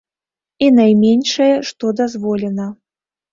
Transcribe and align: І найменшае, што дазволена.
І 0.67 0.69
найменшае, 0.77 1.51
што 1.69 1.93
дазволена. 2.01 2.67